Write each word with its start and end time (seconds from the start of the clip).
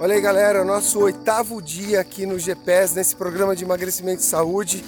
Olha 0.00 0.16
aí, 0.16 0.20
galera, 0.20 0.64
nosso 0.64 0.98
oitavo 0.98 1.62
dia 1.62 2.00
aqui 2.00 2.26
no 2.26 2.36
GPS, 2.36 2.96
nesse 2.96 3.14
programa 3.14 3.54
de 3.54 3.62
emagrecimento 3.62 4.22
e 4.22 4.24
saúde. 4.24 4.84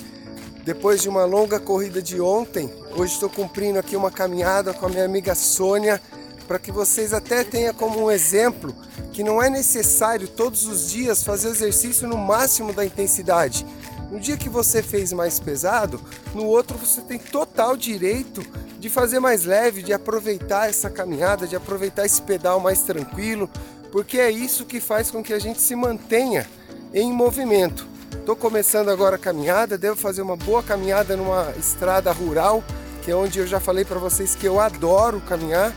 Depois 0.65 1.01
de 1.01 1.09
uma 1.09 1.25
longa 1.25 1.61
corrida 1.61 2.03
de 2.03 2.21
ontem, 2.21 2.69
hoje 2.91 3.15
estou 3.15 3.31
cumprindo 3.31 3.79
aqui 3.79 3.95
uma 3.95 4.11
caminhada 4.11 4.75
com 4.75 4.85
a 4.85 4.89
minha 4.89 5.05
amiga 5.05 5.33
Sônia, 5.37 6.03
para 6.49 6.59
que 6.59 6.73
vocês 6.73 7.13
até 7.13 7.45
tenham 7.45 7.73
como 7.73 8.05
um 8.05 8.11
exemplo 8.11 8.75
que 9.13 9.23
não 9.23 9.41
é 9.41 9.49
necessário 9.49 10.27
todos 10.27 10.67
os 10.67 10.91
dias 10.91 11.23
fazer 11.23 11.51
exercício 11.51 12.09
no 12.09 12.19
máximo 12.19 12.73
da 12.73 12.85
intensidade. 12.85 13.65
No 14.11 14.19
dia 14.19 14.37
que 14.37 14.49
você 14.49 14.83
fez 14.83 15.13
mais 15.13 15.39
pesado, 15.39 16.01
no 16.35 16.47
outro 16.47 16.77
você 16.77 17.01
tem 17.01 17.19
total 17.19 17.77
direito 17.77 18.43
de 18.79 18.89
fazer 18.89 19.21
mais 19.21 19.45
leve, 19.45 19.83
de 19.83 19.93
aproveitar 19.93 20.69
essa 20.69 20.91
caminhada, 20.91 21.47
de 21.47 21.57
aproveitar 21.57 22.05
esse 22.05 22.23
pedal 22.23 22.61
mais 22.61 22.83
tranquilo, 22.83 23.49
porque 23.91 24.19
é 24.19 24.31
isso 24.31 24.65
que 24.65 24.81
faz 24.81 25.11
com 25.11 25.23
que 25.23 25.33
a 25.33 25.39
gente 25.39 25.61
se 25.61 25.75
mantenha 25.75 26.47
em 26.93 27.13
movimento. 27.13 27.87
Estou 28.13 28.35
começando 28.35 28.89
agora 28.89 29.17
a 29.17 29.19
caminhada, 29.19 29.79
devo 29.79 29.97
fazer 29.97 30.23
uma 30.23 30.37
boa 30.37 30.63
caminhada 30.63 31.17
numa 31.17 31.53
estrada 31.59 32.11
rural, 32.11 32.65
que 33.03 33.11
é 33.11 33.15
onde 33.15 33.39
eu 33.39 33.47
já 33.47 33.61
falei 33.61 33.85
para 33.85 33.99
vocês 33.99 34.35
que 34.35 34.47
eu 34.47 34.59
adoro 34.59 35.21
caminhar. 35.21 35.73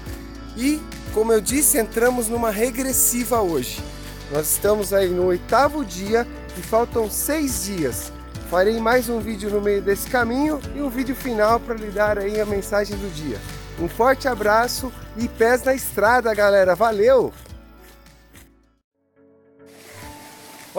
E, 0.58 0.82
como 1.14 1.32
eu 1.32 1.40
disse, 1.40 1.78
entramos 1.78 2.28
numa 2.28 2.50
regressiva 2.50 3.42
hoje. 3.42 3.84
Nós 4.32 4.52
estamos 4.52 4.94
aí 4.94 5.10
no 5.10 5.26
oitavo 5.26 5.86
dia 5.86 6.26
e 6.58 6.62
faltam 6.62 7.10
seis 7.10 7.64
dias. 7.66 8.12
Farei 8.50 8.80
mais 8.80 9.10
um 9.10 9.20
vídeo 9.20 9.50
no 9.52 9.62
meio 9.62 9.82
desse 9.82 10.10
caminho 10.10 10.60
e 10.76 10.82
um 10.82 10.90
vídeo 10.90 11.16
final 11.16 11.60
para 11.60 11.76
lhe 11.76 11.92
dar 11.92 12.18
aí 12.18 12.42
a 12.42 12.46
mensagem 12.46 12.98
do 12.98 13.14
dia. 13.14 13.38
Um 13.80 13.88
forte 13.88 14.28
abraço 14.28 14.92
e 15.16 15.28
pés 15.28 15.64
na 15.64 15.74
estrada, 15.74 16.34
galera. 16.34 16.76
Valeu! 16.76 17.32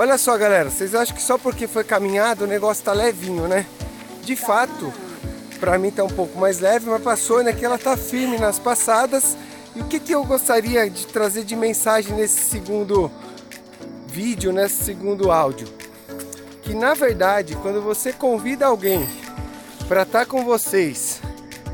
Olha 0.01 0.17
só, 0.17 0.35
galera, 0.39 0.71
vocês 0.71 0.95
acham 0.95 1.15
que 1.15 1.23
só 1.23 1.37
porque 1.37 1.67
foi 1.67 1.85
caminhado 1.85 2.45
o 2.45 2.47
negócio 2.47 2.83
tá 2.83 2.91
levinho, 2.91 3.47
né? 3.47 3.67
De 4.23 4.35
fato, 4.35 4.91
para 5.61 5.79
mim 5.79 5.91
tá 5.91 6.03
um 6.03 6.09
pouco 6.09 6.39
mais 6.39 6.59
leve, 6.59 6.89
mas 6.89 7.03
passou, 7.03 7.45
né? 7.45 7.53
Que 7.53 7.67
ela 7.67 7.77
tá 7.77 7.99
firme 7.99 8.39
nas 8.39 8.59
passadas. 8.59 9.37
E 9.77 9.81
o 9.83 9.85
que, 9.85 10.01
que 10.01 10.15
eu 10.15 10.25
gostaria 10.25 10.89
de 10.89 11.07
trazer 11.07 11.45
de 11.45 11.55
mensagem 11.55 12.17
nesse 12.17 12.41
segundo 12.41 13.13
vídeo, 14.07 14.55
nesse 14.55 14.83
segundo 14.85 15.31
áudio? 15.31 15.69
Que 16.63 16.73
na 16.73 16.95
verdade, 16.95 17.55
quando 17.57 17.83
você 17.83 18.11
convida 18.11 18.65
alguém 18.65 19.07
para 19.87 20.05
estar 20.05 20.21
tá 20.21 20.25
com 20.25 20.47
vocês 20.47 21.21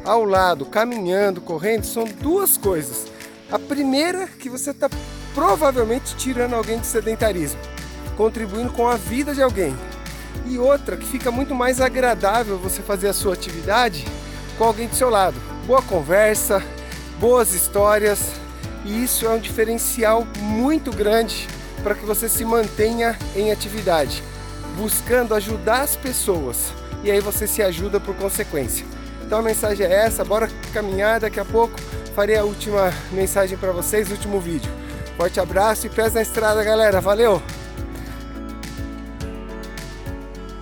ao 0.05 0.25
lado, 0.25 0.67
caminhando, 0.67 1.41
correndo, 1.41 1.87
são 1.87 2.03
duas 2.03 2.57
coisas. 2.57 3.07
A 3.53 3.57
primeira, 3.57 4.27
que 4.27 4.51
você 4.51 4.73
está 4.73 4.91
provavelmente 5.33 6.17
tirando 6.17 6.55
alguém 6.55 6.81
do 6.81 6.87
sedentarismo 6.87 7.76
contribuindo 8.17 8.73
com 8.73 8.89
a 8.89 8.97
vida 8.97 9.35
de 9.35 9.43
alguém. 9.43 9.77
E 10.47 10.59
outra 10.59 10.97
que 10.97 11.07
fica 11.07 11.31
muito 11.31 11.55
mais 11.55 11.81
agradável 11.81 12.59
você 12.59 12.83
fazer 12.83 13.09
a 13.09 13.13
sua 13.13 13.35
atividade 13.35 14.05
com 14.57 14.65
alguém 14.65 14.89
do 14.89 14.95
seu 14.95 15.11
lado. 15.11 15.37
Boa 15.67 15.83
conversa, 15.83 16.63
boas 17.19 17.53
histórias, 17.53 18.33
e 18.85 19.03
isso 19.03 19.27
é 19.27 19.31
um 19.31 19.39
diferencial 19.39 20.27
muito 20.39 20.93
grande 20.93 21.49
para 21.83 21.95
que 21.95 22.05
você 22.05 22.29
se 22.29 22.45
mantenha 22.45 23.19
em 23.35 23.51
atividade, 23.51 24.23
buscando 24.77 25.35
ajudar 25.35 25.83
as 25.83 25.97
pessoas. 25.97 26.73
E 27.03 27.11
aí 27.11 27.21
você 27.21 27.47
se 27.47 27.63
ajuda 27.63 27.99
por 27.99 28.15
consequência. 28.15 28.87
Então 29.25 29.41
a 29.41 29.43
mensagem 29.43 29.87
é 29.87 29.93
essa, 29.93 30.25
bora 30.25 30.49
caminhar 30.73 31.21
daqui 31.21 31.41
a 31.41 31.45
pouco. 31.45 31.79
Farei 32.15 32.37
a 32.37 32.45
última 32.45 32.93
mensagem 33.13 33.59
para 33.59 33.73
vocês, 33.73 34.11
último 34.11 34.41
vídeo. 34.41 34.71
Forte 35.17 35.41
abraço 35.41 35.87
e 35.87 35.91
pés 35.91 36.15
na 36.15 36.23
estrada, 36.23 36.63
galera. 36.63 37.01
Valeu! 37.01 37.43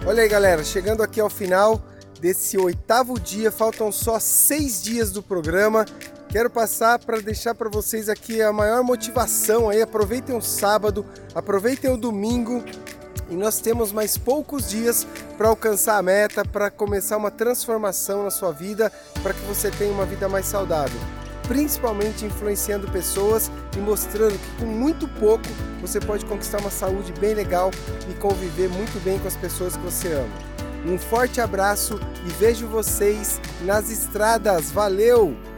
Olha 0.07 0.23
aí, 0.23 0.29
galera, 0.29 0.63
chegando 0.63 1.03
aqui 1.03 1.19
ao 1.19 1.31
final 1.31 1.81
desse 2.21 2.59
oitavo 2.59 3.19
dia, 3.19 3.51
faltam 3.51 3.91
só 3.91 4.21
seis 4.21 4.83
dias 4.83 5.11
do 5.11 5.23
programa. 5.23 5.87
Quero 6.29 6.51
passar 6.51 6.99
para 6.99 7.23
deixar 7.23 7.55
para 7.55 7.71
vocês 7.71 8.11
aqui 8.11 8.43
a 8.43 8.53
maior 8.53 8.85
motivação 8.85 9.71
aí. 9.71 9.81
Aproveitem 9.81 10.37
o 10.37 10.43
sábado, 10.43 11.07
aproveitem 11.35 11.91
o 11.91 11.97
domingo 11.97 12.63
e 13.31 13.35
nós 13.35 13.61
temos 13.61 13.93
mais 13.93 14.19
poucos 14.19 14.69
dias 14.69 15.07
para 15.39 15.49
alcançar 15.49 15.97
a 15.97 16.03
meta, 16.03 16.45
para 16.45 16.71
começar 16.71 17.17
uma 17.17 17.31
transformação 17.31 18.25
na 18.25 18.31
sua 18.31 18.53
vida, 18.53 18.93
para 19.23 19.33
que 19.33 19.41
você 19.47 19.71
tenha 19.71 19.91
uma 19.91 20.05
vida 20.05 20.29
mais 20.29 20.45
saudável 20.45 21.01
principalmente 21.47 22.25
influenciando 22.25 22.91
pessoas 22.91 23.51
e 23.77 23.81
mostrando 23.81 24.39
que 24.39 24.65
com 24.65 24.67
muito 24.67 25.07
pouco 25.07 25.45
você 25.81 26.01
pode 26.01 26.25
conquistar 26.25 26.61
uma 26.61 26.71
saúde 26.71 27.13
bem 27.21 27.35
legal 27.35 27.71
e 28.11 28.15
conviver 28.15 28.69
muito 28.69 29.03
bem 29.05 29.19
com 29.19 29.29
as 29.29 29.37
pessoas 29.37 29.77
que 29.77 29.83
você 29.83 30.13
ama. 30.13 30.55
Um 30.87 30.99
forte 30.99 31.41
abraço 31.41 31.99
e 32.27 32.31
vejo 32.33 32.67
vocês 32.67 33.41
nas 33.63 33.91
estradas. 33.91 34.71
Valeu! 34.71 35.54